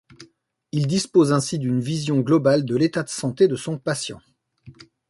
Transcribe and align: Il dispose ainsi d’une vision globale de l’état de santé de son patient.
Il 0.71 0.87
dispose 0.87 1.31
ainsi 1.31 1.59
d’une 1.59 1.79
vision 1.79 2.21
globale 2.21 2.65
de 2.65 2.75
l’état 2.75 3.03
de 3.03 3.09
santé 3.09 3.47
de 3.47 3.55
son 3.55 3.77
patient. 3.77 4.19